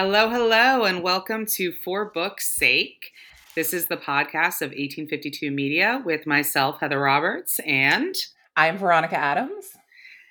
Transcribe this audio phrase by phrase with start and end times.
[0.00, 3.10] Hello, hello, and welcome to For Books Sake.
[3.56, 8.14] This is the podcast of 1852 Media with myself, Heather Roberts, and
[8.56, 9.72] I'm Veronica Adams.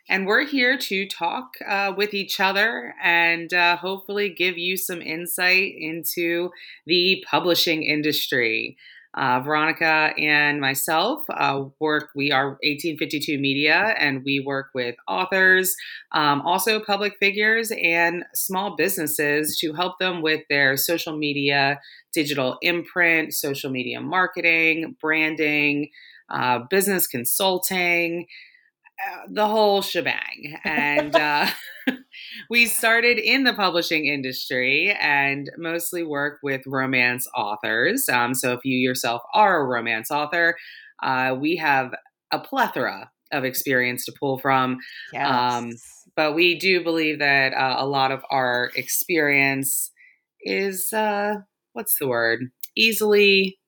[0.08, 5.02] And we're here to talk uh, with each other and uh, hopefully give you some
[5.02, 6.52] insight into
[6.86, 8.78] the publishing industry.
[9.14, 15.76] Uh, Veronica and myself uh, work, we are 1852 Media, and we work with authors,
[16.12, 21.80] um, also public figures, and small businesses to help them with their social media,
[22.14, 25.90] digital imprint, social media marketing, branding,
[26.30, 28.28] uh, business consulting.
[29.00, 30.58] Uh, the whole shebang.
[30.64, 31.48] And uh,
[32.50, 38.10] we started in the publishing industry and mostly work with romance authors.
[38.10, 40.58] Um, so if you yourself are a romance author,
[41.04, 41.94] uh, we have
[42.32, 44.72] a plethora of experience to pull from.
[44.72, 44.80] Um,
[45.14, 45.30] yes.
[45.30, 45.72] Um,
[46.16, 49.92] but we do believe that uh, a lot of our experience
[50.42, 51.36] is, uh,
[51.74, 53.60] what's the word, easily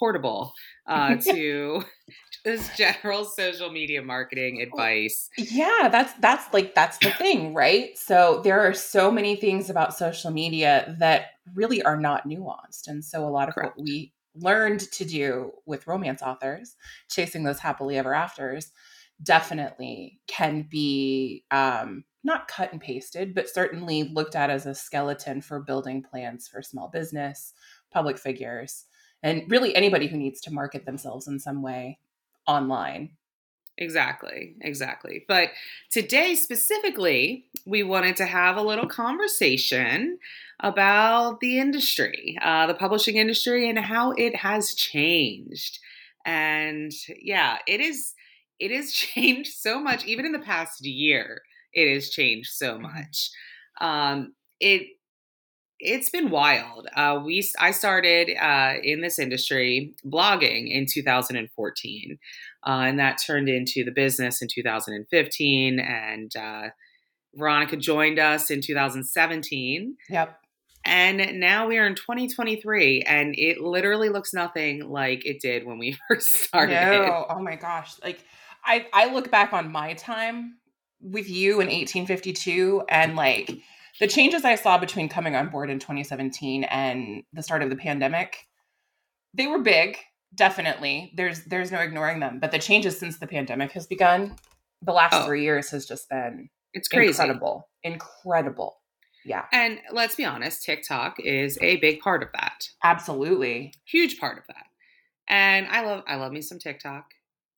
[0.00, 0.52] transportable
[0.86, 1.82] uh, to
[2.44, 5.28] this general social media marketing advice.
[5.36, 7.96] Yeah, that's that's like that's the thing, right?
[7.96, 12.88] So there are so many things about social media that really are not nuanced.
[12.88, 13.76] And so a lot of Correct.
[13.76, 16.76] what we learned to do with romance authors,
[17.08, 18.72] chasing those happily ever afters,
[19.22, 25.40] definitely can be um, not cut and pasted, but certainly looked at as a skeleton
[25.40, 27.52] for building plans for small business,
[27.92, 28.86] public figures,
[29.22, 31.98] and really anybody who needs to market themselves in some way
[32.46, 33.10] online.
[33.78, 35.24] Exactly, exactly.
[35.26, 35.50] But
[35.90, 40.18] today, specifically, we wanted to have a little conversation
[40.60, 45.78] about the industry, uh, the publishing industry, and how it has changed.
[46.26, 48.14] And yeah, it is.
[48.58, 51.40] It has changed so much, even in the past year.
[51.72, 52.82] It has changed so mm-hmm.
[52.82, 53.30] much.
[53.80, 54.88] Um, it
[55.80, 56.88] it's been wild.
[56.94, 62.18] Uh, we I started uh, in this industry blogging in 2014,
[62.66, 65.80] uh, and that turned into the business in 2015.
[65.80, 66.68] And uh,
[67.34, 69.96] Veronica joined us in 2017.
[70.10, 70.36] Yep.
[70.84, 75.78] And now we are in 2023, and it literally looks nothing like it did when
[75.78, 76.74] we first started.
[76.74, 77.94] No, oh my gosh!
[78.02, 78.24] Like
[78.64, 80.56] I I look back on my time
[81.00, 83.50] with you in 1852, and like
[84.00, 87.76] the changes I saw between coming on board in 2017 and the start of the
[87.76, 88.46] pandemic,
[89.34, 89.98] they were big,
[90.34, 91.12] definitely.
[91.16, 92.40] There's there's no ignoring them.
[92.40, 94.36] But the changes since the pandemic has begun,
[94.82, 95.26] the last oh.
[95.26, 97.08] three years has just been it's crazy.
[97.08, 97.68] incredible.
[97.84, 98.78] Incredible.
[99.24, 99.44] Yeah.
[99.52, 102.64] And let's be honest, TikTok is a big part of that.
[102.82, 103.74] Absolutely.
[103.84, 104.64] Huge part of that.
[105.28, 107.04] And I love I love me some TikTok.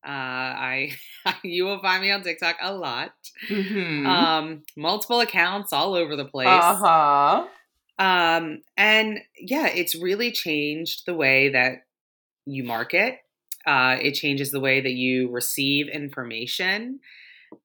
[0.05, 0.91] Uh, I
[1.43, 3.13] you will find me on TikTok a lot.
[3.49, 4.05] Mm-hmm.
[4.05, 6.47] Um, multiple accounts all over the place.
[6.47, 7.47] Uh huh.
[7.99, 11.85] Um, and yeah, it's really changed the way that
[12.45, 13.19] you market.
[13.65, 16.99] Uh, it changes the way that you receive information,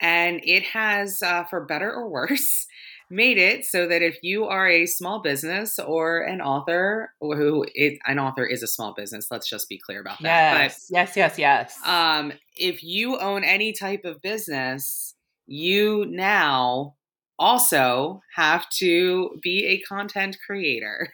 [0.01, 2.67] and it has, uh, for better or worse,
[3.11, 7.99] made it so that if you are a small business or an author who is,
[8.07, 11.17] an author is a small business let's just be clear about that yes but, yes
[11.17, 11.79] yes yes.
[11.85, 15.15] um if you own any type of business
[15.47, 16.95] you now
[17.39, 21.13] also have to be a content creator.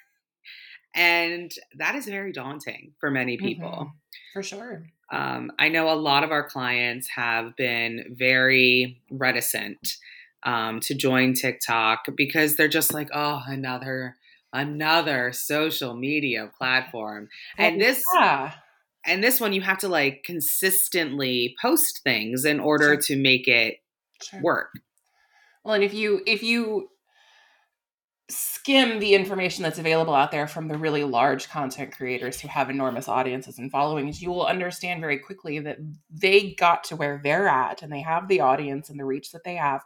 [0.94, 3.68] And that is very daunting for many people.
[3.68, 4.32] Mm-hmm.
[4.32, 4.86] for sure.
[5.12, 9.96] Um, I know a lot of our clients have been very reticent
[10.44, 14.16] um, to join TikTok because they're just like, oh, another
[14.52, 17.28] another social media platform.
[17.58, 18.52] And this yeah.
[19.04, 22.96] and this one you have to like consistently post things in order sure.
[22.96, 23.78] to make it
[24.22, 24.40] sure.
[24.40, 24.70] work.
[25.64, 26.90] Well, and if you if you
[28.30, 32.70] skim the information that's available out there from the really large content creators who have
[32.70, 35.76] enormous audiences and followings, you will understand very quickly that
[36.10, 39.44] they got to where they're at and they have the audience and the reach that
[39.44, 39.82] they have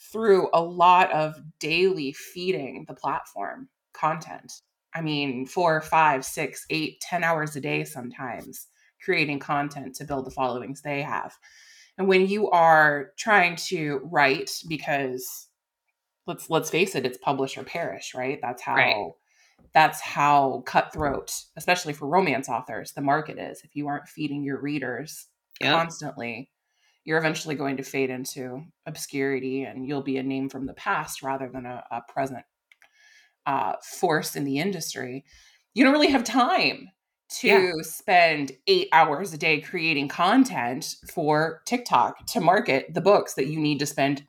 [0.00, 4.52] through a lot of daily feeding the platform content.
[4.94, 8.66] I mean, four, five, six, eight, ten hours a day sometimes
[9.04, 11.32] creating content to build the followings they have.
[11.98, 15.48] And when you are trying to write, because
[16.26, 18.38] let's let's face it, it's publish or perish, right?
[18.40, 19.10] That's how right.
[19.74, 23.62] that's how cutthroat, especially for romance authors, the market is.
[23.64, 25.26] If you aren't feeding your readers
[25.60, 25.74] yep.
[25.74, 26.50] constantly,
[27.04, 31.22] you're eventually going to fade into obscurity and you'll be a name from the past
[31.22, 32.44] rather than a, a present
[33.46, 35.24] uh, force in the industry.
[35.74, 36.90] You don't really have time
[37.38, 37.72] to yeah.
[37.82, 43.58] spend eight hours a day creating content for TikTok to market the books that you
[43.58, 44.24] need to spend,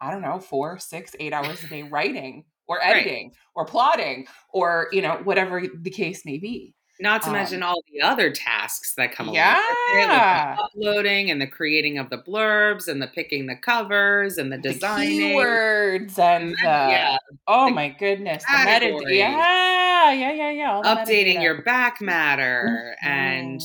[0.00, 3.36] I don't know, four, six, eight hours a day writing or editing right.
[3.56, 7.82] or plotting or you know whatever the case may be not to um, mention all
[7.92, 9.54] the other tasks that come yeah.
[9.54, 14.52] along yeah uploading and the creating of the blurbs and the picking the covers and
[14.52, 17.16] the designing keywords and the, yeah
[17.46, 23.08] oh the my goodness the meta- yeah yeah yeah yeah updating your back matter mm-hmm.
[23.08, 23.60] and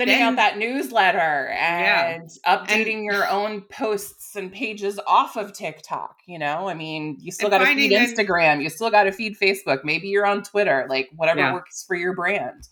[0.00, 2.56] sending then, out that newsletter and yeah.
[2.56, 6.16] updating and, your own posts and pages off of TikTok.
[6.26, 9.36] You know, I mean, you still got to feed Instagram, you still got to feed
[9.38, 9.84] Facebook.
[9.84, 11.52] Maybe you're on Twitter, like whatever yeah.
[11.52, 12.68] works for your brand.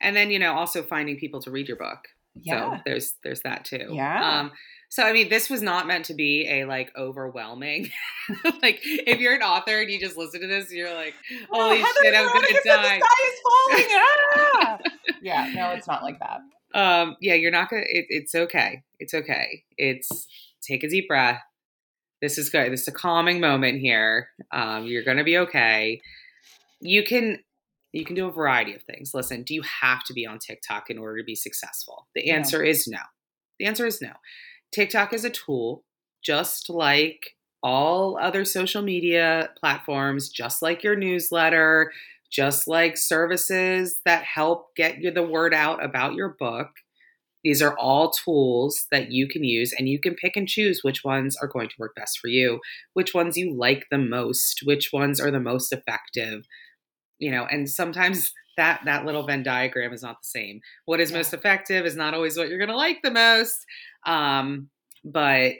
[0.00, 2.08] And then you know, also finding people to read your book.
[2.34, 3.88] Yeah, so there's there's that too.
[3.90, 4.40] Yeah.
[4.40, 4.52] Um,
[4.94, 7.90] so I mean, this was not meant to be a like overwhelming.
[8.62, 11.14] like if you're an author and you just listen to this, you're like,
[11.50, 13.86] oh, "Holy oh, shit, I'm gonna die!" The sky is falling.
[14.36, 14.78] ah!
[15.20, 16.38] yeah, no, it's not like that.
[16.78, 17.82] Um, yeah, you're not gonna.
[17.82, 18.84] It, it's okay.
[19.00, 19.64] It's okay.
[19.76, 20.28] It's
[20.62, 21.40] take a deep breath.
[22.22, 22.70] This is good.
[22.72, 24.28] This is a calming moment here.
[24.52, 26.02] Um, you're gonna be okay.
[26.80, 27.40] You can
[27.90, 29.10] you can do a variety of things.
[29.12, 32.06] Listen, do you have to be on TikTok in order to be successful?
[32.14, 32.68] The answer no.
[32.70, 33.00] is no.
[33.58, 34.12] The answer is no.
[34.74, 35.84] TikTok is a tool,
[36.22, 41.92] just like all other social media platforms, just like your newsletter,
[42.30, 46.70] just like services that help get you the word out about your book.
[47.44, 51.04] These are all tools that you can use, and you can pick and choose which
[51.04, 52.60] ones are going to work best for you,
[52.94, 56.46] which ones you like the most, which ones are the most effective.
[57.18, 60.60] You know, and sometimes that that little Venn diagram is not the same.
[60.86, 61.18] What is yeah.
[61.18, 63.66] most effective is not always what you're going to like the most.
[64.06, 64.68] Um,
[65.04, 65.52] but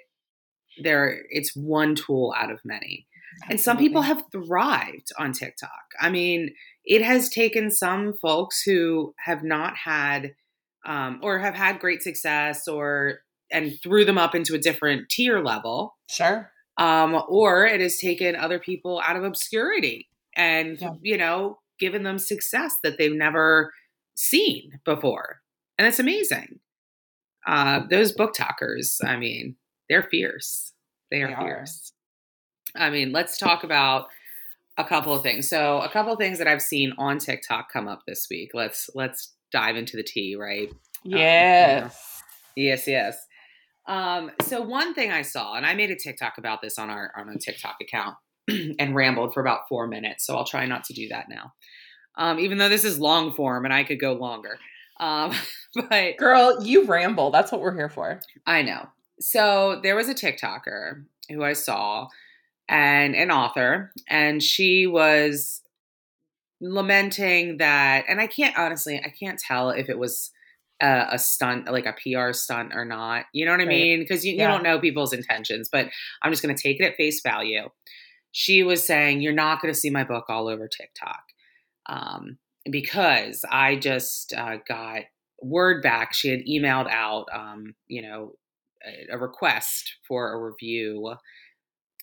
[0.82, 3.06] there, it's one tool out of many.
[3.42, 3.52] Absolutely.
[3.52, 5.70] And some people have thrived on TikTok.
[6.00, 6.54] I mean,
[6.84, 10.34] it has taken some folks who have not had
[10.86, 13.20] um, or have had great success or
[13.50, 15.96] and threw them up into a different tier level.
[16.10, 16.50] Sure.
[16.76, 20.90] Um, or it has taken other people out of obscurity and yeah.
[21.02, 23.72] you know given them success that they've never
[24.14, 25.40] seen before,
[25.78, 26.60] and it's amazing.
[27.46, 29.56] Uh, those BookTokers, I mean,
[29.88, 30.72] they're fierce.
[31.10, 31.92] They are, they are fierce.
[32.76, 34.06] I mean, let's talk about
[34.76, 35.48] a couple of things.
[35.48, 38.50] So, a couple of things that I've seen on TikTok come up this week.
[38.54, 40.70] Let's let's dive into the tea, right?
[41.04, 41.84] Yes.
[41.84, 41.90] Um,
[42.56, 43.26] yes, yes.
[43.86, 47.12] Um, so one thing I saw, and I made a TikTok about this on our
[47.16, 48.16] on our TikTok account
[48.78, 50.26] and rambled for about four minutes.
[50.26, 51.52] So I'll try not to do that now.
[52.16, 54.58] Um, even though this is long form and I could go longer.
[55.00, 55.32] Um,
[55.88, 57.30] but girl, you ramble.
[57.30, 58.20] That's what we're here for.
[58.46, 58.88] I know.
[59.20, 62.08] So there was a TikToker who I saw
[62.68, 65.62] and an author, and she was
[66.60, 70.30] lamenting that, and I can't honestly, I can't tell if it was
[70.80, 73.26] a, a stunt, like a PR stunt or not.
[73.32, 74.00] You know what I mean?
[74.00, 74.42] Because you, yeah.
[74.42, 75.88] you don't know people's intentions, but
[76.22, 77.68] I'm just going to take it at face value.
[78.32, 81.22] She was saying, You're not going to see my book all over TikTok.
[81.86, 82.38] Um,
[82.70, 85.02] because I just uh, got
[85.40, 86.14] word back.
[86.14, 88.34] She had emailed out, um, you know,
[88.84, 91.14] a, a, request for a review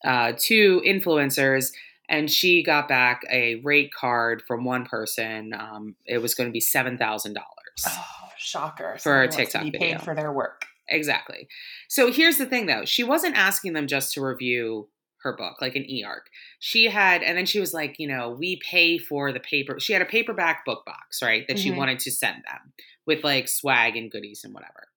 [0.06, 1.72] uh, to influencers,
[2.10, 5.54] and she got back a rate card from one person.
[5.54, 7.86] Um, it was going to be seven thousand dollars.
[7.88, 8.98] Oh, shocker!
[9.00, 9.98] For a TikTok to be video.
[9.98, 10.66] paid for their work.
[10.88, 11.48] Exactly.
[11.88, 12.86] So here's the thing, though.
[12.86, 14.90] She wasn't asking them just to review
[15.24, 16.30] her book, like an e-arc.
[16.60, 19.80] She had, and then she was like, you know, we pay for the paper.
[19.80, 21.64] She had a paperback book box, right, that mm-hmm.
[21.64, 22.74] she wanted to send them
[23.06, 24.88] with like swag and goodies and whatever.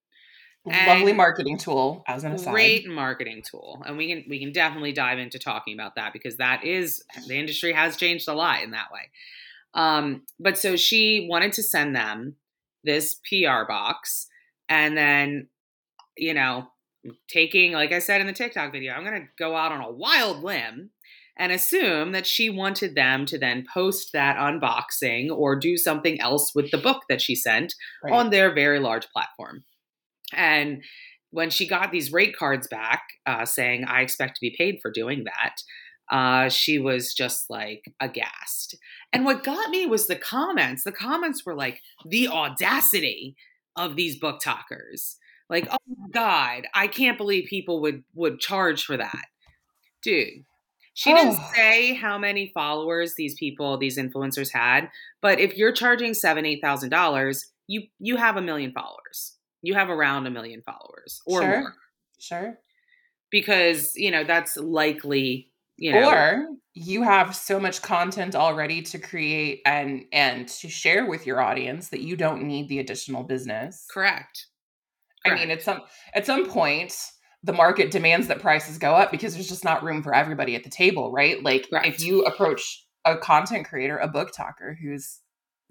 [0.66, 2.52] Lovely and marketing tool, as an aside.
[2.52, 6.38] Great marketing tool, and we can we can definitely dive into talking about that because
[6.38, 9.10] that is the industry has changed a lot in that way.
[9.74, 12.36] Um, but so she wanted to send them
[12.82, 14.26] this PR box,
[14.66, 15.48] and then
[16.16, 16.68] you know
[17.28, 19.90] taking, like I said in the TikTok video, I'm going to go out on a
[19.90, 20.90] wild limb
[21.36, 26.54] and assume that she wanted them to then post that unboxing or do something else
[26.54, 28.12] with the book that she sent right.
[28.12, 29.64] on their very large platform.
[30.32, 30.82] And
[31.30, 34.90] when she got these rate cards back uh, saying, I expect to be paid for
[34.92, 35.56] doing that,
[36.10, 38.76] uh, she was just like aghast.
[39.12, 40.84] And what got me was the comments.
[40.84, 43.36] The comments were like, the audacity
[43.74, 45.16] of these BookTokers.
[45.50, 49.26] Like, oh my god, I can't believe people would would charge for that,
[50.02, 50.44] dude.
[50.94, 51.16] She oh.
[51.16, 54.88] didn't say how many followers these people, these influencers had,
[55.20, 59.36] but if you're charging seven, eight thousand dollars, you you have a million followers.
[59.62, 61.60] You have around a million followers or sure.
[61.60, 61.74] more.
[62.18, 62.58] Sure.
[63.30, 65.50] Because you know that's likely.
[65.76, 71.06] You know, or you have so much content already to create and and to share
[71.06, 73.84] with your audience that you don't need the additional business.
[73.90, 74.46] Correct.
[75.24, 75.80] I mean, at some
[76.14, 76.94] at some point,
[77.42, 80.64] the market demands that prices go up because there's just not room for everybody at
[80.64, 81.42] the table, right?
[81.42, 85.20] Like if you approach a content creator, a BookToker whose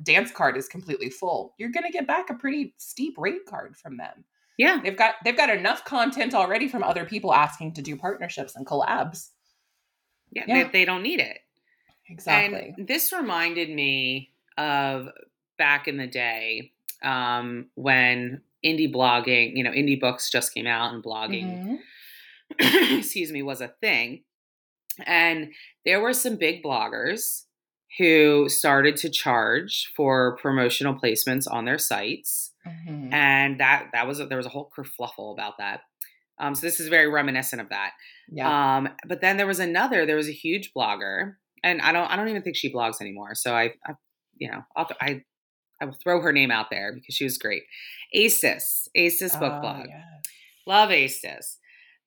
[0.01, 3.75] dance card is completely full, you're going to get back a pretty steep rate card
[3.75, 4.23] from them.
[4.57, 4.79] Yeah.
[4.83, 8.65] They've got they've got enough content already from other people asking to do partnerships and
[8.65, 9.29] collabs.
[10.31, 10.43] Yeah.
[10.47, 10.63] Yeah.
[10.65, 11.39] They, they don't need it.
[12.07, 12.75] Exactly.
[12.77, 15.09] And this reminded me of
[15.57, 16.71] back in the day
[17.03, 21.79] um, when indie blogging, you know, indie books just came out and blogging,
[22.59, 22.97] Mhm.
[22.99, 24.23] excuse me, was a thing.
[25.05, 25.53] And
[25.85, 27.43] there were some big bloggers
[27.97, 32.53] who started to charge for promotional placements on their sites.
[32.65, 33.11] Mhm.
[33.13, 35.81] And that that was there was a whole kerfluffle about that.
[36.39, 37.91] Um, so this is very reminiscent of that.
[38.29, 38.77] Yeah.
[38.77, 40.05] Um, but then there was another.
[40.05, 42.09] There was a huge blogger, and I don't.
[42.09, 43.35] I don't even think she blogs anymore.
[43.35, 43.93] So I, I
[44.37, 45.21] you know, I'll, I,
[45.79, 47.63] I will throw her name out there because she was great.
[48.15, 49.87] Aestas, Aestas book Oh, blog.
[50.65, 51.57] Love Aestas,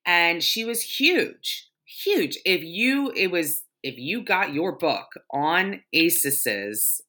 [0.07, 2.39] and she was huge, huge.
[2.45, 7.01] If you, it was if you got your book on Aestas's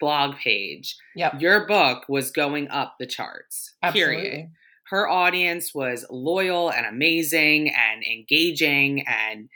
[0.00, 1.40] blog page, Yep.
[1.40, 3.74] your book was going up the charts.
[3.92, 4.50] Period
[4.90, 9.48] her audience was loyal and amazing and engaging and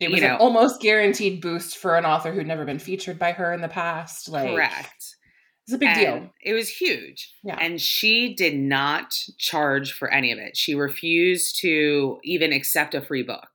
[0.00, 3.16] It you was know- an almost guaranteed boost for an author who'd never been featured
[3.16, 4.28] by her in the past.
[4.28, 4.95] Like, correct.
[5.66, 6.30] It's a big And deal.
[6.44, 7.34] It was huge.
[7.42, 7.58] Yeah.
[7.60, 10.56] And she did not charge for any of it.
[10.56, 13.48] She refused to even accept a free book.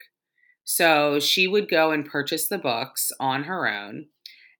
[0.66, 4.08] So she would go and purchase the books on her own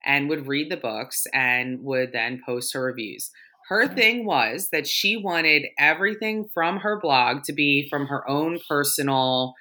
[0.06, 3.32] and would read the books and would then post her reviews.
[3.68, 8.60] Her thing was that she wanted everything from her blog to be from her own
[8.68, 9.54] personal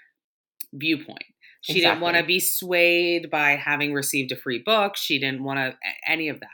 [0.73, 1.25] viewpoint.
[1.63, 4.97] She didn't want to be swayed by having received a free book.
[4.97, 6.49] She didn't want to any of that.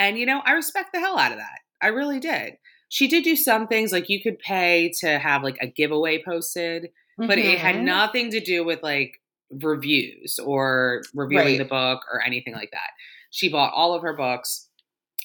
[0.00, 1.58] And you know, I respect the hell out of that.
[1.82, 2.54] I really did.
[2.88, 6.88] She did do some things like you could pay to have like a giveaway posted,
[7.18, 7.82] but it had Mhm.
[7.84, 11.58] nothing to do with like reviews or reviewing Right.
[11.58, 12.90] the book or anything like that.
[13.30, 14.68] She bought all of her books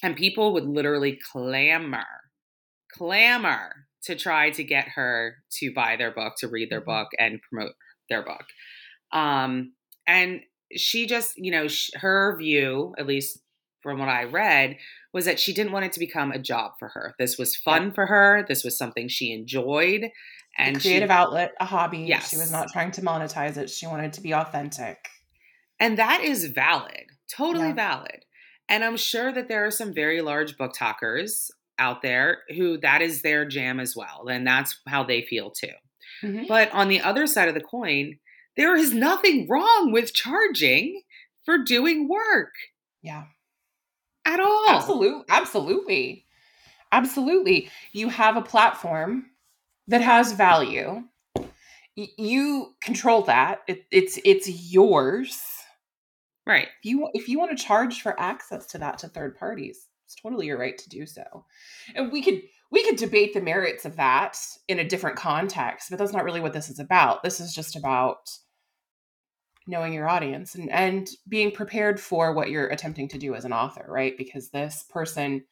[0.02, 2.06] and people would literally clamor,
[2.92, 6.86] clamor to try to get her to buy their book, to read their Mhm.
[6.86, 7.74] book and promote
[8.08, 8.44] their book.
[9.12, 9.74] Um,
[10.06, 10.42] and
[10.76, 13.42] she just, you know, sh- her view, at least
[13.86, 14.78] from what I read,
[15.12, 17.14] was that she didn't want it to become a job for her.
[17.20, 18.44] This was fun for her.
[18.48, 20.10] This was something she enjoyed.
[20.58, 21.98] And a she- creative outlet, a hobby.
[22.00, 22.30] Yes.
[22.30, 23.70] She was not trying to monetize it.
[23.70, 24.98] She wanted to be authentic.
[25.78, 27.74] And that is valid, totally Yeah.
[27.74, 28.24] valid.
[28.68, 33.22] And I'm sure that there are some very large BookTokers out there who that is
[33.22, 34.26] their jam as well.
[34.28, 35.74] And that's how they feel too.
[36.24, 36.48] Mhm.
[36.48, 38.18] But on the other side of the coin,
[38.56, 41.02] there is nothing wrong with charging
[41.44, 42.52] for doing work
[43.02, 43.26] Yeah.
[44.26, 44.66] At all.
[44.68, 45.24] Absolutely.
[45.30, 46.26] Absolutely.
[46.92, 47.70] Absolutely.
[47.92, 49.26] You have a platform
[49.88, 51.02] that has value.
[51.96, 53.60] Y- You control that.
[53.66, 55.40] It, it's it's yours.
[56.46, 56.68] Right.
[56.82, 60.14] If you if you want to charge for access to that to third parties, it's
[60.14, 61.44] totally your right to do so.
[61.94, 64.36] And we could we could debate the merits of that
[64.68, 67.22] in a different context, but that's not really what this is about.
[67.22, 68.28] This is just about
[69.66, 73.52] knowing your audience and and being prepared for what you're attempting to do as an
[73.52, 74.16] author, right?
[74.16, 75.44] Because this person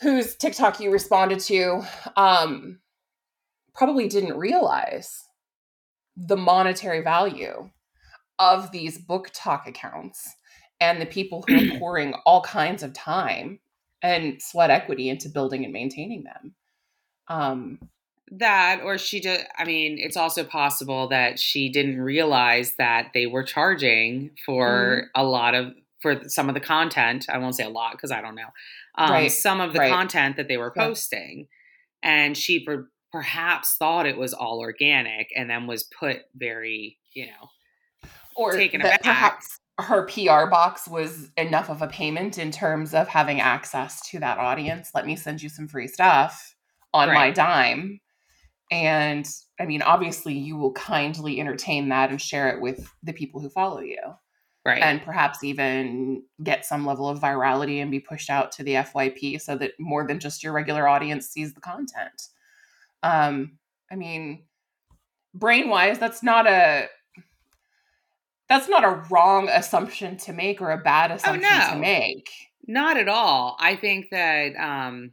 [0.00, 1.82] whose TikTok you responded to
[2.16, 2.80] um
[3.74, 5.24] probably didn't realize
[6.16, 7.70] the monetary value
[8.38, 10.34] of these BookTok accounts
[10.80, 13.60] and the people who are pouring all kinds of time
[14.02, 16.54] and sweat equity into building and maintaining them.
[17.28, 17.78] Um,
[18.30, 19.46] That, or she did.
[19.58, 25.22] I mean, it's also possible that she didn't realize that they were charging for a
[25.24, 27.26] lot of for some of the content.
[27.28, 28.48] I won't say a lot because I don't know.
[28.96, 29.90] Um, Right, Some of the right.
[29.90, 30.84] content that they were Yeah.
[30.84, 31.48] posting,
[32.02, 37.26] and she per- perhaps thought it was all organic, and then was put very, you
[37.26, 37.50] know,
[38.36, 39.02] or Taken aback.
[39.02, 44.18] perhaps her PR box was enough of a payment in terms of having access to
[44.20, 44.90] that audience.
[44.94, 46.54] Let me send you some free stuff
[46.92, 48.00] on my dime.
[48.70, 49.28] And
[49.60, 53.48] I mean, obviously, you will kindly entertain that and share it with the people who
[53.48, 54.00] follow you.
[54.64, 54.82] right.
[54.82, 59.40] and perhaps even get some level of virality and be pushed out to the FYP
[59.40, 62.28] so that more than just your regular audience sees the content.
[63.02, 63.58] Um,
[63.92, 64.44] I mean,
[65.34, 66.88] brain wise, that's not a
[68.48, 71.70] that's not a wrong assumption to make or a bad assumption no.
[71.72, 72.30] to make.
[72.66, 73.56] Not at all.
[73.58, 75.12] I think that um,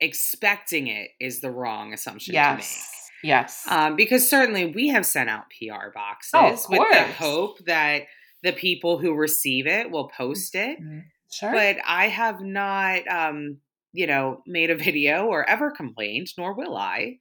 [0.00, 2.58] expecting it is the wrong assumption to make.
[2.58, 3.10] Yes.
[3.22, 3.64] Yes.
[3.68, 8.02] Um, because certainly we have sent out PR boxes Oh, with the hope that
[8.42, 10.80] the people who receive it will post it.
[10.80, 11.04] Mhm.
[11.32, 11.52] sure.
[11.52, 13.58] But I have not, um,
[13.92, 17.18] you know, made a video or ever complained, nor will I,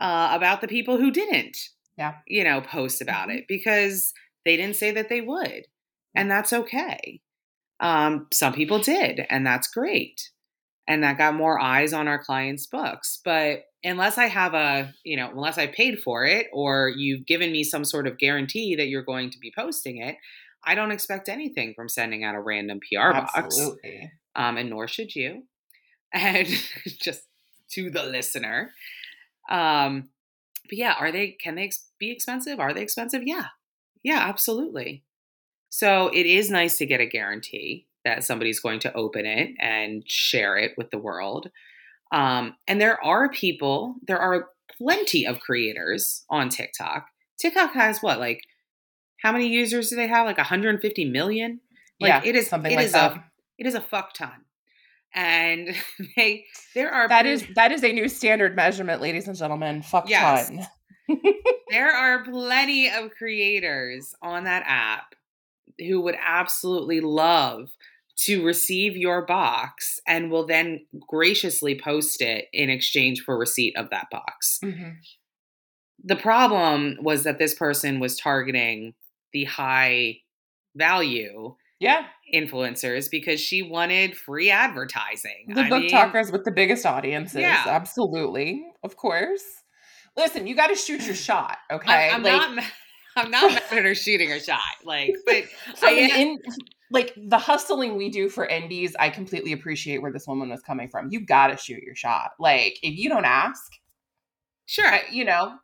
[0.00, 1.56] uh, about the people who didn't,
[1.96, 2.16] Yeah.
[2.26, 3.38] you know, post about Mhm.
[3.38, 4.12] it because
[4.44, 5.66] they didn't say that they would,
[6.14, 7.22] and that's okay.
[7.80, 10.30] Um, some people did, and that's great,
[10.88, 13.20] and that got more eyes on our clients' books.
[13.24, 17.52] But unless I have a, you know, unless I paid for it or you've given
[17.52, 20.16] me some sort of guarantee that you're going to be posting it,
[20.64, 24.10] I don't expect anything from sending out a random PR box Absolutely.
[24.34, 25.44] um, and nor should you.
[26.14, 26.46] And
[26.86, 27.24] just
[27.72, 28.70] to the listener,
[29.50, 30.08] um,
[30.68, 31.32] but yeah, are they?
[31.32, 32.60] Can they be expensive?
[32.60, 33.22] Are they expensive?
[33.26, 33.46] Yeah,
[34.02, 35.02] yeah, absolutely.
[35.68, 40.02] So it is nice to get a guarantee that somebody's going to open it and
[40.08, 41.50] share it with the world.
[42.12, 44.48] Um, and there are people, there are
[44.78, 47.08] plenty of creators on TikTok.
[47.38, 48.40] TikTok has what, like,
[49.22, 50.24] how many users do they have?
[50.26, 51.60] Like 150 million.
[52.00, 53.12] Like yeah, it is something it like is that.
[53.16, 53.24] a
[53.58, 54.44] it is a fuck ton.
[55.14, 55.74] And
[56.16, 56.44] they
[56.74, 59.82] there are that is that is a new standard measurement, ladies and gentlemen.
[59.82, 60.48] Fuck Yes.
[60.48, 60.66] ton.
[61.70, 65.14] there are plenty of creators on that app
[65.78, 67.70] who would absolutely love
[68.18, 73.90] to receive your box and will then graciously post it in exchange for receipt of
[73.90, 74.58] that box.
[74.62, 74.96] Mhm.
[76.02, 78.94] The problem was that this person was targeting
[79.32, 80.18] the high
[80.74, 85.46] value Yeah, influencers because she wanted free advertising.
[85.54, 87.40] the I book mean, talkers with the biggest audiences.
[87.40, 87.64] Yeah.
[87.66, 89.42] Absolutely, of course.
[90.16, 91.58] Listen, you got to shoot your shot.
[91.70, 92.64] Okay, I, am Like, not.
[93.16, 94.60] I'm not mad at her shooting her shot.
[94.84, 95.44] Like, but
[95.82, 96.38] I am- in,
[96.90, 100.88] like the hustling we do for indies, I completely appreciate where this woman was coming
[100.88, 101.08] from.
[101.10, 102.32] You got to shoot your shot.
[102.38, 103.72] Like, if you don't ask,
[104.66, 104.86] sure.
[104.86, 105.54] I- you know,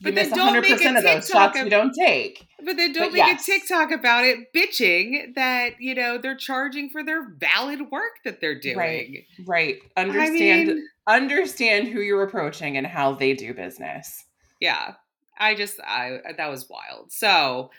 [0.00, 2.46] you But miss then don't make a 100% of those TikTok shots you don't take.
[2.64, 3.48] But then don't But make yes.
[3.48, 8.40] a TikTok about it, bitching that you know they're charging for their valid work that
[8.40, 8.76] they're doing.
[8.78, 9.24] Right.
[9.44, 9.78] Right.
[9.96, 14.24] I Understand mean, understand who you're approaching and how they do business.
[14.60, 14.94] yeah.
[15.38, 17.12] I just I that was wild.
[17.12, 17.70] So,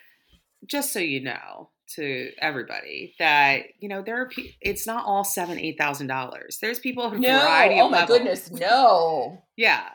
[0.65, 5.23] just so you know, to everybody that you know there are pe- it's not all
[5.23, 6.59] seven eight thousand dollars.
[6.61, 8.17] There's people of a variety oh my levels.
[8.17, 9.43] goodness, no.
[9.57, 9.87] Yeah.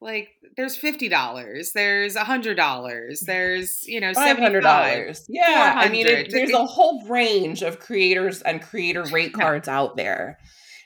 [0.00, 5.26] Like there's fifty dollars, there's a hundred dollars, there's you know Five hundred $75.
[5.28, 6.30] Yeah, I mean, it, 400.
[6.32, 9.44] there's a whole range of creators and creator rate Yeah.
[9.44, 10.38] cards out there,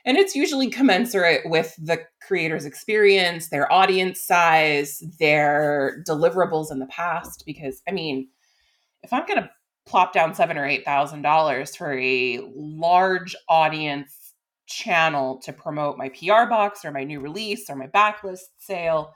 [0.06, 6.86] and it's usually commensurate with the creator's experience, their audience size, their deliverables in the
[6.86, 7.42] past.
[7.44, 8.28] Because I mean,
[9.02, 9.50] if I'm going to
[9.84, 14.34] plop down seven or eight thousand dollars for a large audience
[14.66, 19.12] channel to promote my PR box or my new release or my backlist sale,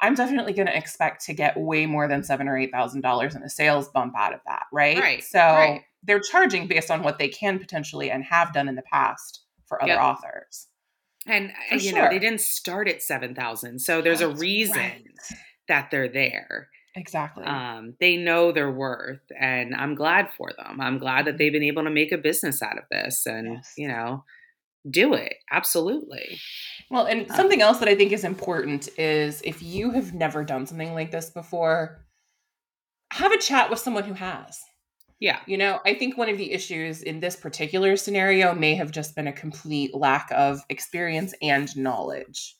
[0.00, 3.36] I'm definitely going to expect to get way more than seven or eight thousand dollars
[3.36, 4.98] in a sales bump out of that, right?
[4.98, 5.82] Right, So right.
[6.02, 9.41] they're charging based on what they can potentially and have done in the past
[9.72, 10.00] for other Yep.
[10.02, 10.68] authors.
[11.26, 15.04] And For you know, they didn't start at seven thousand, so there's a reason right.
[15.68, 16.68] that they're there.
[16.94, 17.44] Exactly.
[17.44, 20.80] Um, they know their worth, and I'm glad for them.
[20.80, 23.54] I'm glad that they've been able to make a business out of this, and Mm-hmm.
[23.54, 23.72] Yes.
[23.78, 24.24] you know,
[24.90, 26.38] do it absolutely.
[26.90, 30.42] Well, and Um, something else that I think is important is if you have never
[30.44, 32.04] done something like this before,
[33.12, 34.60] have a chat with someone who has.
[35.22, 38.90] Yeah, You know, I think one of the issues in this particular scenario may have
[38.90, 42.56] just been a complete lack of experience and knowledge.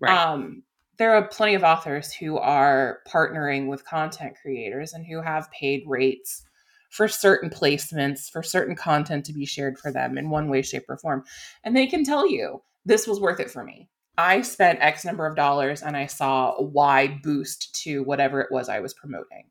[0.00, 0.18] right.
[0.18, 0.64] Um,
[0.98, 5.84] there are plenty of authors who are partnering with content creators and who have paid
[5.86, 6.42] rates
[6.90, 10.86] for certain placements, for certain content to be shared for them in one way, shape,
[10.88, 11.22] or form.
[11.62, 13.88] And they can tell you, this was worth it for me.
[14.18, 18.68] I spent X number of dollars and I saw Y boost to whatever it was
[18.68, 19.44] I was promoting.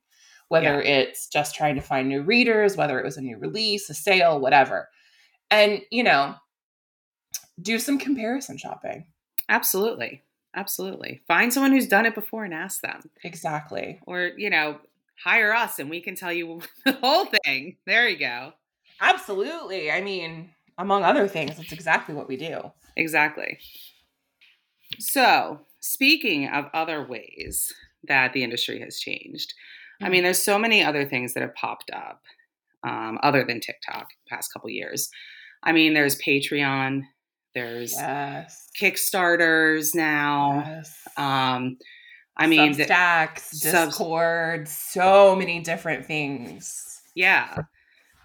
[0.49, 3.93] Whether it's just trying to find new readers, whether it was a new release, a
[3.93, 4.89] sale, whatever.
[5.51, 6.35] And, you know,
[7.61, 9.07] do some comparison shopping.
[9.49, 10.23] absolutely,
[10.55, 11.21] absolutely.
[11.27, 13.99] Find someone who's done it before and ask them, Exactly.
[14.07, 14.79] or you know,
[15.23, 17.77] hire us and we can tell you the whole thing.
[17.85, 18.53] There you go.
[19.01, 19.91] Absolutely.
[19.91, 22.71] I mean, among other things, that's exactly what we do.
[22.97, 23.59] Exactly.
[24.99, 27.71] So, speaking of other ways
[28.03, 29.53] that the industry has changed,
[30.01, 30.11] I Mm.
[30.11, 32.21] mean, there's so many other things that have popped up
[32.83, 35.09] um, other than TikTok past couple years.
[35.63, 37.01] I mean, there's Patreon,
[37.53, 38.69] there's Yes.
[38.79, 40.63] Kickstarters now.
[40.65, 40.95] Yes.
[41.17, 41.77] Um,
[42.37, 47.01] I mean, the- Substacks, Subs- Discord, so many different things.
[47.15, 47.57] Yeah.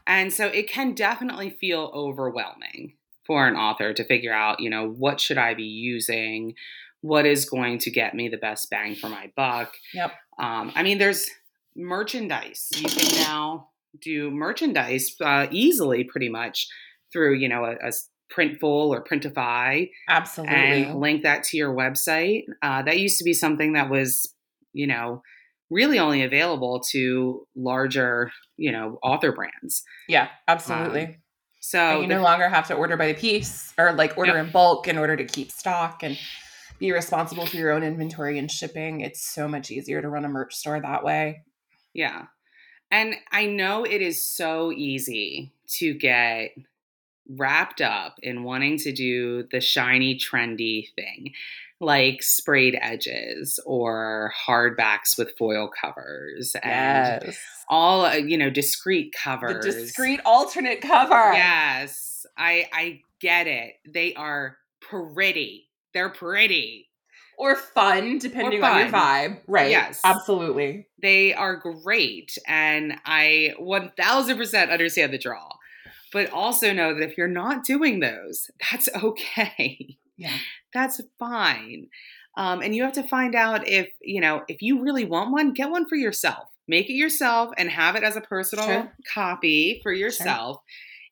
[0.07, 4.89] And so it can definitely feel overwhelming for an author to figure out, you know,
[4.89, 6.55] what should I be using?
[7.01, 9.75] What is going to get me the best bang for my buck?
[9.95, 10.13] Yep.
[10.39, 11.29] Um, I mean, there's
[11.77, 12.69] merchandise.
[12.77, 13.69] You can now
[14.01, 16.67] do merchandise uh, easily, pretty much
[17.13, 17.93] through, you know, a
[18.35, 20.55] Printful or Printify Absolutely.
[20.57, 22.43] and link that to your website.
[22.63, 24.35] Uh, that used to be something that was,
[24.73, 25.23] you know,
[25.71, 29.83] really only available to larger, you know, author brands.
[30.09, 31.05] yeah, absolutely.
[31.05, 31.15] Um,
[31.61, 34.37] So and you the- no longer have to order by the piece or like order
[34.39, 36.19] in bulk in order to keep stock and
[36.79, 39.01] be responsible for your own inventory and shipping.
[39.01, 41.43] It's so much easier to run a merch store that way.
[41.95, 42.27] Yeah.
[42.91, 46.51] And I know it is so easy to get
[47.29, 51.33] wrapped up in wanting to do the shiny, trendy thing,
[51.81, 57.39] like sprayed edges or hardbacks with foil covers and Yes.
[57.69, 59.65] all, uh, you know, discreet The covers.
[59.65, 61.33] discreet alternate cover.
[61.33, 62.27] Yes.
[62.37, 63.75] I I get it.
[63.87, 65.69] They are pretty.
[65.95, 66.89] They're pretty.
[67.39, 69.41] Or fun, depending on your vibe.
[69.47, 69.71] Right.
[69.71, 70.01] Yes.
[70.05, 70.87] Absolutely.
[71.01, 72.37] They are great.
[72.47, 75.49] And I 1000% understand the draw.
[76.13, 79.97] But also know that if you're not doing those, that's okay.
[80.17, 80.37] Yeah.
[80.73, 81.89] That's fine.
[82.37, 85.53] Um, and you have to find out if, you know, if you really want one,
[85.53, 86.49] get one for yourself.
[86.67, 88.93] Make it yourself and have it as a personal Sure.
[89.13, 90.63] copy for yourself.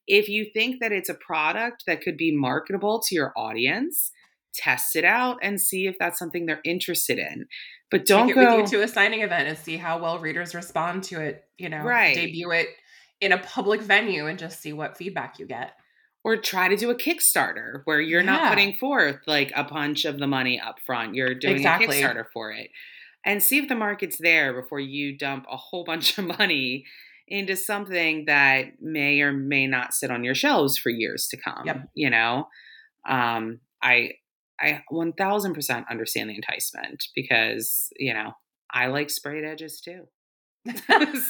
[0.06, 4.10] If you think that it's a product that could be marketable to your audience,
[4.54, 7.46] test it out and see if that's something they're interested in.
[7.90, 11.20] But don't Take go to a signing event and see how well readers respond to
[11.20, 11.44] it.
[11.58, 12.14] You know, Right.
[12.14, 12.68] debut it
[13.20, 15.72] in a public venue and just see what feedback you get.
[16.24, 20.20] or try to do a Kickstarter where you're not putting forth like a punch of
[20.20, 21.16] the money up front.
[21.16, 22.00] You're doing Exactly.
[22.00, 22.70] a Kickstarter for it.
[23.26, 26.84] And see if the market's there before you dump a whole bunch of money
[27.26, 31.66] into something that may or may not sit on your shelves for years to come.
[31.66, 31.88] Yep.
[31.96, 32.46] You know?
[33.08, 34.12] Um I
[34.62, 38.32] I 1000% understand the enticement because, you know,
[38.70, 40.04] I like sprayed edges too.
[40.70, 40.72] so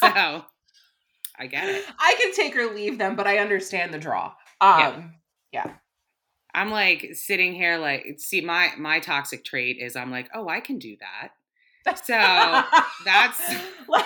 [1.39, 1.85] I get it.
[1.99, 4.33] I can take or leave them, but I understand the draw.
[4.61, 5.15] Um,
[5.53, 5.73] yeah.
[6.55, 10.61] I'm like sitting here like see my my toxic trait is I'm like, "Oh, I
[10.61, 11.31] can do that."
[12.05, 12.13] So,
[13.05, 13.63] that's-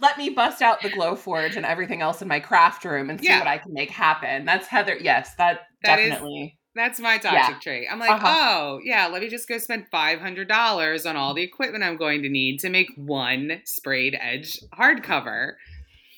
[0.00, 3.28] let, me bust out the Glowforge and everything else in my craft room and see
[3.28, 3.38] Yeah.
[3.38, 4.44] what I can make happen.
[4.44, 4.96] That's Heather.
[5.00, 6.57] Yes, that, That is- definitely.
[6.74, 7.88] That's my toxic trait.
[7.90, 8.26] I'm like, Uh-huh.
[8.28, 12.28] "Oh, yeah, let me just go spend $500 on all the equipment I'm going to
[12.28, 15.54] need to make one sprayed edge hardcover."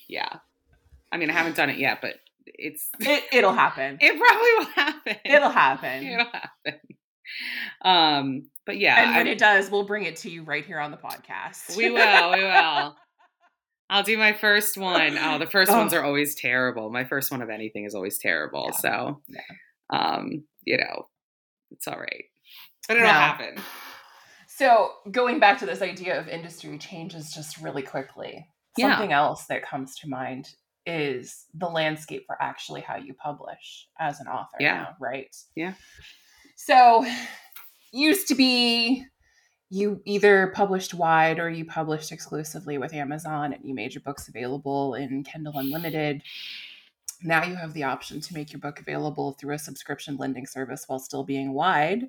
[0.09, 0.29] Yeah.
[1.13, 3.99] I mean, I haven't done it yet, but it's it, it'll happen.
[4.01, 5.17] it probably will happen.
[5.25, 6.05] It'll happen.
[6.07, 6.81] It'll happen.
[7.83, 10.79] Um, but yeah, and when I- it does, we'll bring it to you right here
[10.81, 11.77] on the podcast.
[11.77, 12.33] We will.
[12.33, 12.97] We will.
[13.93, 15.17] I'll do my first one.
[15.19, 15.77] Oh, the first Oh.
[15.79, 16.91] ones are always terrible.
[16.91, 18.67] My first one of anything is always terrible.
[18.73, 18.77] Yeah.
[18.79, 19.41] So, Yeah.
[19.91, 21.09] Um, you know,
[21.71, 22.25] it's all right.
[22.89, 23.13] But it'll No.
[23.15, 23.57] happen.
[24.49, 28.47] So going back to this idea of industry changes just really quickly.
[28.77, 28.91] Yeah.
[28.91, 30.49] Something else that comes to mind
[30.87, 34.75] is the landscape for actually how you publish as an author Yeah.
[34.75, 35.35] now, right?
[35.55, 35.75] Yeah.
[36.57, 37.07] So
[37.93, 39.05] used to be
[39.71, 44.29] you either published wide or you published exclusively with Amazon and you made your books
[44.29, 46.23] available in Kindle Unlimited.
[47.23, 50.85] Now you have the option to make your book available through a subscription lending service
[50.87, 52.09] while still being wide,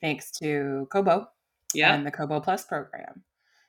[0.00, 1.28] thanks to Kobo
[1.74, 1.94] Yeah.
[1.94, 3.22] and the Kobo Plus program.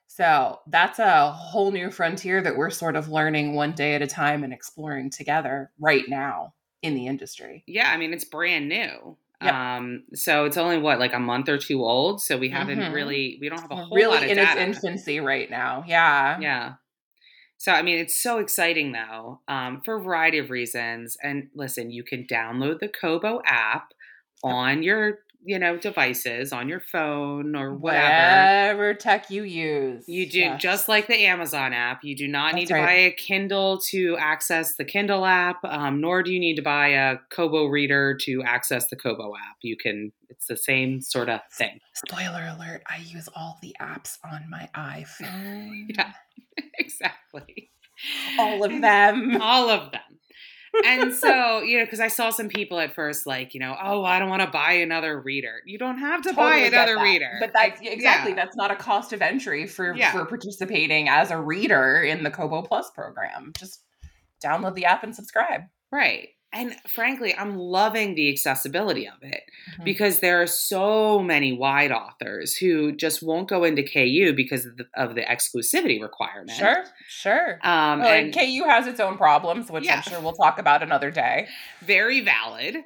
[0.08, 4.08] So that's a whole new frontier that we're sort of learning one day at a
[4.08, 7.63] time and exploring together right now in the industry.
[7.65, 7.89] yeah.
[7.91, 9.17] I mean, it's brand new.
[9.41, 9.54] Yep.
[9.54, 12.21] Um, so it's only what, like a month or two old.
[12.21, 12.93] So we haven't Mhm.
[12.93, 14.52] really, we don't have a whole lot really of in data.
[14.52, 15.84] its infancy right now.
[15.88, 16.39] Yeah.
[16.39, 16.73] Yeah.
[17.63, 21.15] So I mean, it's so exciting though, um, for a variety of reasons.
[21.23, 23.93] And listen, you can download the Kobo app
[24.43, 28.03] on your, you know, devices, on your phone or whatever.
[28.06, 30.03] Whatever tech you use.
[30.08, 30.62] You do Yes.
[30.62, 32.03] just like the Amazon app.
[32.03, 32.86] You do not need to right.
[32.86, 36.88] buy a Kindle to access the Kindle app, um, nor do you need to buy
[36.89, 39.58] a Kobo reader to access the Kobo app.
[39.62, 40.12] You can.
[40.29, 41.79] It's the same sort of thing.
[41.93, 45.86] Spoiler alert, I use all the apps on my iPhone.
[45.95, 46.12] Yeah.
[46.79, 47.69] exactly.
[48.39, 49.39] All of them.
[49.41, 50.01] all of them.
[50.86, 54.03] And so, you know, because I saw some people at first like, you know, oh,
[54.03, 55.62] I don't want to buy another reader.
[55.65, 57.31] You don't have to buy Totally get another reader.
[57.39, 58.36] But that's exactly yeah.
[58.36, 60.12] that's not a cost of entry for Yeah.
[60.12, 63.53] for participating as a reader in the Kobo Plus program.
[63.57, 63.81] Just
[64.43, 65.62] download the app and subscribe.
[65.91, 66.29] right.
[66.53, 69.43] And frankly, I'm loving the accessibility of it
[69.79, 69.83] Mhm.
[69.85, 74.77] because there are so many wide authors who just won't go into KU because of
[74.77, 76.51] the, of the exclusivity requirement.
[76.51, 77.59] Sure, sure.
[77.63, 79.95] Um, Well, and and KU has its own problems, which Yeah.
[79.97, 81.47] I'm sure we'll talk about another day.
[81.81, 82.77] very valid,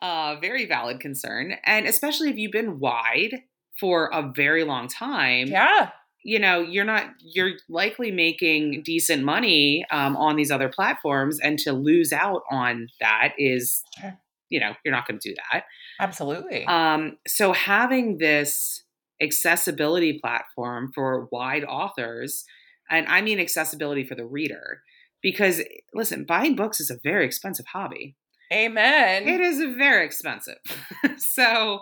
[0.00, 1.56] uh, very valid concern.
[1.64, 3.42] And especially if you've been wide
[3.80, 5.90] for a very long time, Yeah,
[6.28, 11.58] you know you're not you're likely making decent money um, on these other platforms and
[11.58, 14.18] to lose out on that is Sure.
[14.50, 15.64] you know, you're not going to do that.
[15.98, 16.64] Absolutely.
[16.66, 18.84] Um, so having this
[19.22, 22.44] accessibility platform for wide authors,
[22.90, 24.82] and I mean accessibility for the reader,
[25.22, 25.62] because
[25.94, 28.16] listen, buying books is a very expensive hobby.
[28.52, 29.28] Amen.
[29.28, 30.58] It is very expensive.
[31.16, 31.80] so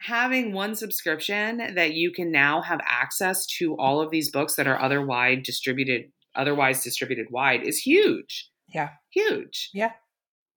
[0.00, 4.66] having one subscription that you can now have access to all of these books that
[4.66, 8.50] are otherwise distributed otherwise distributed wide is huge.
[8.68, 8.90] Yeah.
[9.10, 9.70] Huge.
[9.72, 9.92] Yeah.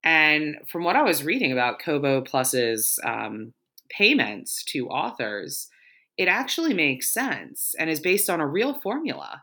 [0.04, 3.54] And from what I was reading about Kobo Plus's um,
[3.90, 5.70] payments to authors,
[6.18, 9.42] it actually makes sense and is based on a real formula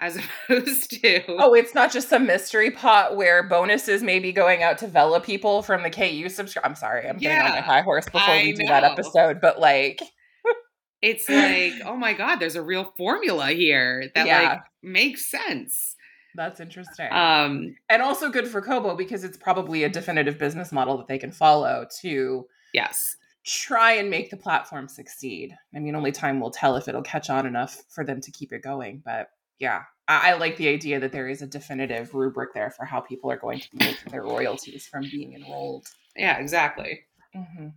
[0.00, 0.16] as
[0.48, 4.78] opposed to oh it's not just some mystery pot where bonuses may be going out
[4.78, 8.06] to vela people from the ku subscribe i'm sorry i'm getting on my high horse
[8.06, 8.68] before I we do know.
[8.70, 10.00] that episode but like
[11.02, 14.42] it's like oh my god there's a real formula here that Yeah.
[14.48, 15.94] like makes sense
[16.34, 20.96] that's interesting um and also good for kobo because it's probably a definitive business model
[20.96, 26.12] that they can follow to yes try and make the platform succeed i mean only
[26.12, 29.28] time will tell if it'll catch on enough for them to keep it going but
[29.60, 33.00] yeah I, I like the idea that there is a definitive rubric there for how
[33.00, 37.02] people are going to be making their royalties from being enrolled yeah exactly
[37.34, 37.68] hmm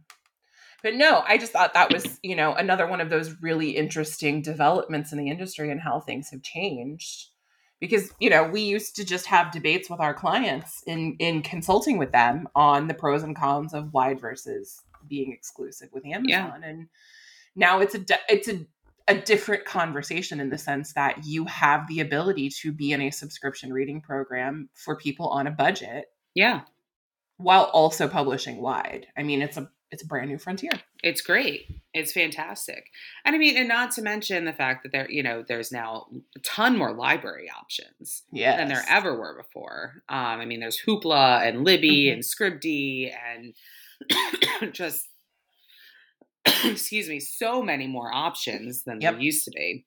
[0.82, 4.41] But no, I just thought that was, you know, another one of those really interesting
[4.41, 7.30] developments in the industry and how things have changed.
[7.80, 11.98] Because, you know, we used to just have debates with our clients in in consulting
[11.98, 16.63] with them on the pros and cons of wide versus being exclusive with Amazon.
[16.63, 16.88] And
[17.56, 18.65] now it's a di- it's a
[19.08, 23.12] a different conversation in the sense that you have the ability to be in a
[23.12, 26.62] subscription reading program for people on a budget yeah
[27.38, 29.08] while also publishing wide.
[29.18, 30.72] I mean, it's a it's a brand new frontier.
[31.04, 32.86] it's great it's fantastic
[33.26, 36.08] and i mean and not to mention the fact that there you know there's now
[36.36, 38.58] a ton more library options Yeah.
[38.58, 42.13] than there ever were before um i mean there's hoopla and libby Mhm.
[42.13, 45.10] and scribd and just
[46.66, 49.14] excuse me so many more options than Yep.
[49.14, 49.86] there used to be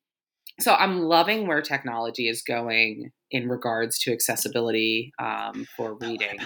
[0.61, 6.39] so i'm loving where technology is going in regards to accessibility um, for reading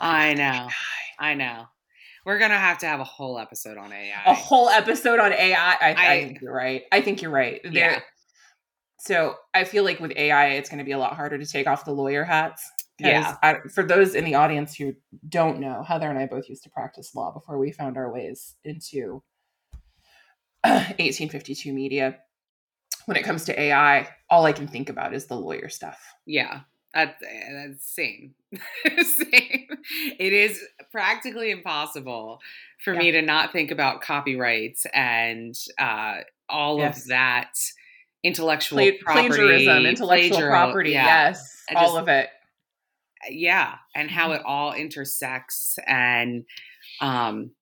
[0.00, 0.68] i know
[1.18, 1.64] i know
[2.24, 5.54] we're gonna have to have a whole episode on ai A whole episode on AI.
[5.56, 6.82] I, I, I- think you're right.
[6.90, 7.60] I think you're right.
[7.62, 8.00] There, Yeah.
[8.98, 11.68] So I feel like with AI, it's going to be a lot harder to take
[11.68, 12.68] off the lawyer hats.
[12.98, 13.36] Yeah.
[13.42, 14.94] I, for those in the audience who
[15.28, 18.54] don't know, Heather and I both used to practice law before we found our ways
[18.64, 19.22] into
[20.64, 22.18] 1852 media.
[23.06, 26.02] When it comes to AI, all I can think about is the lawyer stuff.
[26.26, 26.60] Yeah,
[26.92, 28.34] that, that's same.
[28.84, 29.66] same.
[30.18, 32.40] It is practically impossible
[32.82, 36.16] for me to not think about copyrights and uh,
[36.48, 37.02] all Yes.
[37.02, 37.52] of that
[38.24, 40.90] intellectual Pla- property, plagiarism, intellectual plagiar- property.
[40.90, 42.28] Yeah, Yes, all of it.
[43.30, 44.36] Yeah, and how Mhm.
[44.36, 46.44] it all intersects and
[47.00, 47.52] um.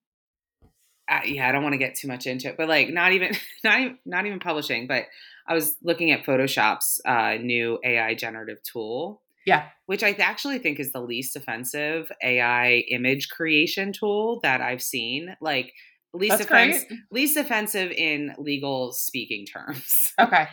[1.07, 3.31] Uh, yeah, I don't want to get too much into it, but like not even
[3.63, 5.05] not even not even publishing, but
[5.47, 9.67] I was looking at Photoshop's uh, new AI generative tool, Yeah.
[9.85, 15.35] which I actually think is the least offensive AI image creation tool that I've seen.
[15.41, 15.73] Like
[16.11, 16.99] least That's offense, great.
[17.11, 20.47] least offensive in legal speaking terms, Okay.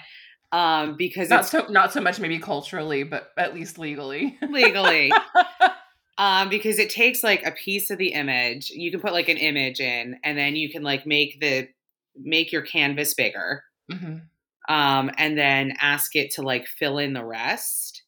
[0.53, 4.38] Um, because Not it's so not so much maybe culturally, but at least legally.
[4.49, 5.12] legally.
[6.19, 8.71] um, because it takes like a piece of the image.
[8.71, 11.69] You can put like an image in, and then you can like make the
[12.17, 14.19] make your canvas bigger, hmm
[14.69, 18.03] um, and then ask it to like fill in the rest,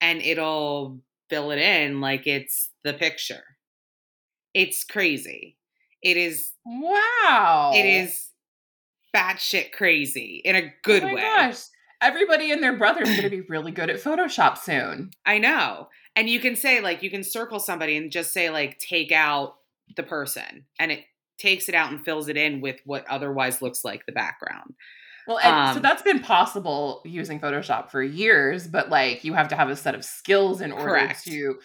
[0.00, 3.42] and it'll fill it in like it's the picture.
[4.54, 5.56] It's crazy.
[6.02, 6.52] It is.
[6.64, 7.72] Wow.
[7.74, 8.28] It is
[9.14, 11.20] batshit crazy in a good oh my way.
[11.20, 11.60] Gosh.
[12.02, 15.10] Everybody and their brother is going to be really good at Photoshop soon.
[15.26, 15.88] I know.
[16.16, 19.56] And you can say like you can circle somebody and just say like take out
[19.96, 21.04] the person and it
[21.38, 24.74] takes it out and fills it in with what otherwise looks like the background.
[25.26, 29.48] Well, and so Um, that's been possible using Photoshop for years, but like you have
[29.48, 31.24] to have a set of skills in order Correct.
[31.24, 31.58] to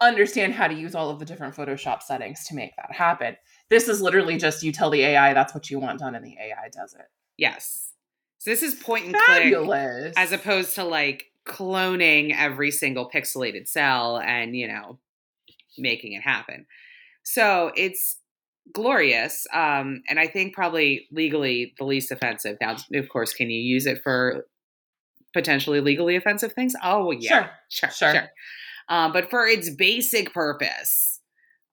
[0.00, 3.36] understand how to use all of the different Photoshop settings to make that happen.
[3.68, 6.36] This is literally just you tell the AI that's what you want done and the
[6.40, 7.06] AI does it.
[7.36, 7.91] Yes.
[8.42, 9.52] So this is point and click
[10.16, 14.98] as opposed to like cloning every single pixelated cell and, you know,
[15.78, 16.66] making it happen.
[17.22, 18.18] So it's
[18.74, 19.46] glorious.
[19.54, 22.56] Um, and I think probably legally the least offensive.
[22.60, 24.44] Now, of course, can you use it for
[25.32, 26.74] potentially legally offensive things?
[26.82, 27.28] Oh, yeah.
[27.28, 27.50] Sure.
[27.68, 28.12] Sure, Sure.
[28.12, 28.28] sure.
[28.88, 31.11] Um, but for its basic purpose,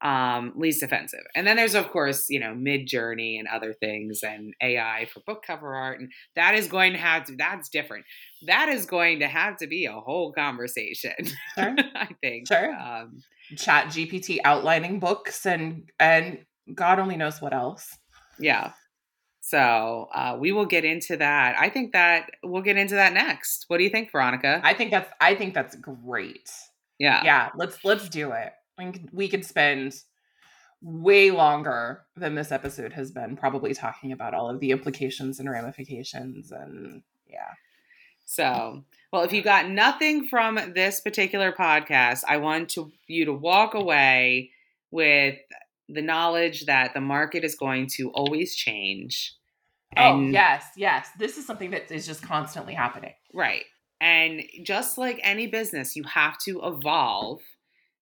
[0.01, 1.25] um, least offensive.
[1.35, 5.43] And then there's of course, you know, Midjourney and other things and AI for book
[5.45, 5.99] cover art.
[5.99, 8.05] And that is going to have to that's different.
[8.47, 11.13] That is going to have to be a whole conversation.
[11.57, 11.75] Sure.
[11.95, 12.47] I think.
[12.47, 12.73] Sure.
[12.73, 13.19] Um,
[13.57, 16.39] Chat GPT outlining books and and
[16.75, 17.97] God only knows what else.
[18.39, 18.73] yeah.
[19.41, 21.55] So uh, we will get into that.
[21.59, 23.65] I think that we'll get into that next.
[23.67, 24.62] What do you think, Veronica?
[24.63, 26.47] I think that's I think that's great.
[26.99, 27.21] yeah.
[27.23, 28.51] Yeah, let's let's do it.
[28.79, 29.93] We could, we could spend
[30.81, 35.49] way longer than this episode has been probably talking about all of the implications and
[35.49, 37.51] ramifications and yeah.
[38.25, 43.33] So, well, if you got nothing from this particular podcast, I want to you to
[43.33, 44.51] walk away
[44.91, 45.35] with
[45.89, 49.33] the knowledge that the market is going to always change.
[49.97, 51.09] oh, yes, yes.
[51.17, 53.13] This is something that is just constantly happening.
[53.33, 53.65] Right.
[53.99, 57.39] And just like any business, you have to evolve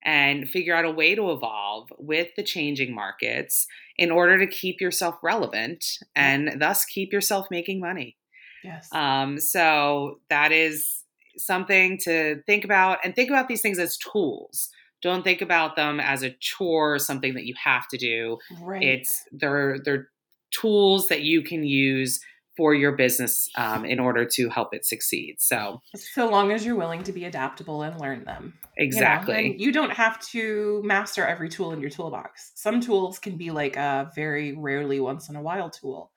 [0.03, 4.79] and figure out a way to evolve with the changing markets in order to keep
[4.79, 5.83] yourself relevant
[6.15, 8.15] and thus keep yourself making money.
[8.63, 8.87] Yes.
[8.93, 11.03] Um, so that is
[11.37, 14.69] something to think about and think about these things as tools.
[15.01, 18.37] Don't think about them as a chore or something that you have to do.
[18.61, 18.83] right.
[18.83, 20.09] It's they're they're
[20.51, 22.19] tools that you can use
[22.57, 25.35] for your business um, in order to help it succeed.
[25.39, 28.43] So so long as you're willing to be adaptable and learn them.
[28.43, 28.85] you know?
[28.85, 32.51] exactly, you don't have to master every tool in your toolbox.
[32.55, 36.11] Some tools can be like a very rarely once in a while tool.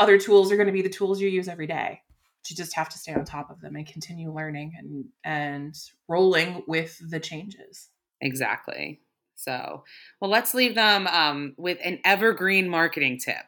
[0.00, 2.00] Other tools are going to be the tools you use every day.
[2.50, 5.74] You just have to stay on top of them and continue learning and and
[6.08, 7.88] rolling with the changes.
[8.20, 9.00] exactly.
[9.36, 9.84] So
[10.20, 13.44] well, let's leave them um, with an evergreen marketing tip.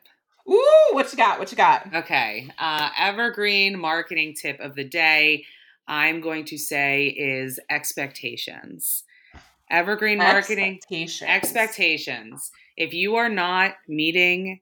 [0.49, 1.39] Ooh, what you got?
[1.39, 1.93] What you got?
[1.95, 2.49] Okay.
[2.59, 5.45] Uh, evergreen marketing tip of the day,
[5.89, 9.05] I'm going to say is expectations.
[9.71, 11.29] Evergreen marketing Expectations.
[11.29, 12.51] expectations.
[12.77, 14.61] If you are not meeting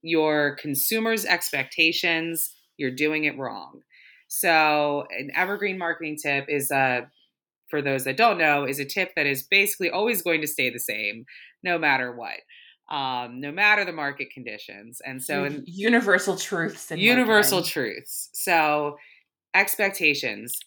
[0.00, 3.82] your consumers' expectations, you're doing it wrong.
[4.28, 7.10] So, an evergreen marketing tip is a
[7.68, 10.70] for those that don't know, is a tip that is basically always going to stay
[10.70, 11.26] the same
[11.62, 12.36] no matter what,
[12.88, 15.00] um, no matter the market conditions.
[15.04, 17.72] And so, in, universal truths and universal marketing.
[17.72, 18.30] truths.
[18.32, 18.96] So,
[19.54, 20.58] expectations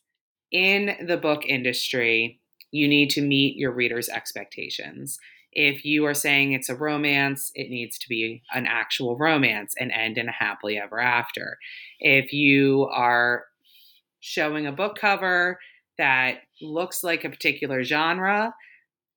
[0.52, 2.40] in the book industry,
[2.72, 5.18] you need to meet your readers' expectations.
[5.54, 9.92] If you are saying it's a romance, it needs to be an actual romance and
[9.92, 11.58] end in a happily ever after.
[12.00, 13.46] If you are
[14.22, 15.60] showing a book cover
[15.98, 18.54] that looks like a particular genre,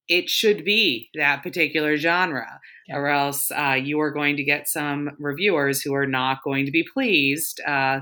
[0.09, 2.97] it should be that particular genre, Yeah.
[2.97, 6.73] or else uh, you are going to get some reviewers who are not going to
[6.73, 8.01] be pleased uh,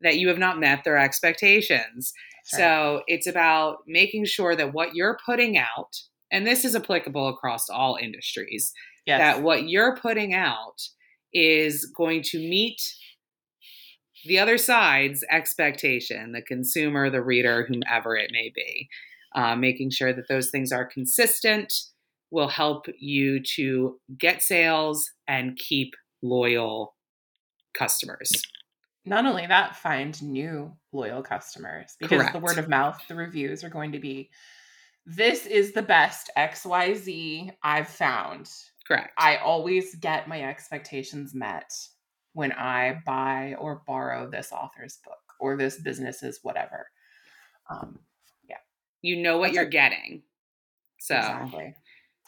[0.00, 2.12] that you have not met their expectations.
[2.52, 2.58] Right.
[2.58, 5.96] So it's about making sure that what you're putting out,
[6.30, 8.72] and this is applicable across all industries,
[9.06, 9.18] yes.
[9.18, 10.80] that what you're putting out
[11.32, 12.80] is going to meet
[14.26, 18.88] the other side's expectation, the consumer, the reader, whomever it may be.
[19.34, 21.72] Uh, making sure that those things are consistent
[22.30, 26.94] will help you to get sales and keep loyal
[27.76, 28.30] customers.
[29.04, 33.68] not only that, find new loyal customers because the word of mouth, the reviews are
[33.68, 34.30] going to be
[35.06, 38.48] this is the best XYZ I've found.
[38.88, 39.12] Correct.
[39.18, 41.70] I always get my expectations met
[42.32, 46.86] when I buy or borrow this author's book or this business's whatever.
[47.70, 47.98] Um,
[49.04, 50.22] you know what That's you're a- getting.
[50.98, 51.74] So exactly.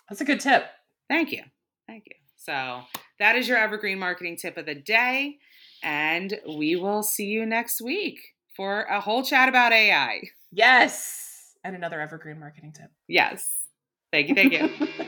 [0.09, 0.67] That's a good tip.
[1.09, 1.43] Thank you.
[1.87, 2.17] Thank you.
[2.37, 2.83] So
[3.19, 5.39] that is your evergreen marketing tip of the day.
[5.83, 8.19] And we will see you next week
[8.55, 10.21] for a whole chat about AI.
[10.53, 11.55] Yes.
[11.65, 12.91] And another evergreen marketing tip.
[13.09, 13.49] Yes.
[14.13, 14.35] Thank you.
[14.35, 14.69] Thank you.